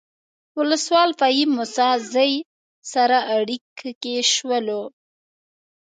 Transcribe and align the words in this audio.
ولسوال 0.57 1.09
فهیم 1.19 1.49
موسی 1.57 1.89
زی 2.13 2.33
سره 2.93 3.17
اړیکه 3.37 3.89
کې 4.01 4.15
شولو. 4.33 4.83